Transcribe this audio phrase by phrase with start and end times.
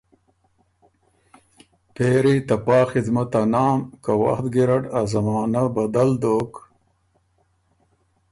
[1.93, 6.53] پېری ته پا خدمت ا نام که وخت ګیرډ ا زمانۀ بدل دوک